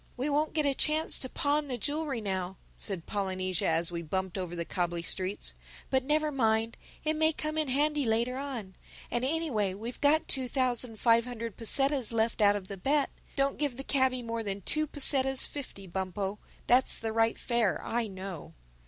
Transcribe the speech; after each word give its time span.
"We 0.17 0.31
won't 0.31 0.53
get 0.53 0.65
a 0.65 0.73
chance 0.73 1.19
to 1.19 1.29
pawn 1.29 1.67
the 1.67 1.77
jewelry 1.77 2.21
now," 2.21 2.57
said 2.75 3.05
Polynesia, 3.05 3.67
as 3.67 3.91
we 3.91 4.01
bumped 4.01 4.35
over 4.35 4.55
the 4.55 4.65
cobbly 4.65 5.03
streets. 5.03 5.53
"But 5.91 6.03
never 6.03 6.31
mind—it 6.31 7.13
may 7.15 7.31
come 7.31 7.55
in 7.55 7.67
handy 7.67 8.03
later 8.03 8.35
on. 8.37 8.75
And 9.11 9.23
anyway 9.23 9.75
we've 9.75 10.01
got 10.01 10.27
two 10.27 10.47
thousand 10.47 10.99
five 10.99 11.25
hundred 11.25 11.55
pesetas 11.55 12.11
left 12.11 12.41
out 12.41 12.55
of 12.55 12.67
the 12.67 12.77
bet. 12.77 13.11
Don't 13.35 13.59
give 13.59 13.77
the 13.77 13.83
cabby 13.83 14.23
more 14.23 14.41
than 14.41 14.61
two 14.61 14.87
pesetas 14.87 15.45
fifty, 15.45 15.85
Bumpo. 15.85 16.39
That's 16.65 16.97
the 16.97 17.11
right 17.13 17.37
fare, 17.37 17.79
I 17.85 18.07
know." 18.07 18.55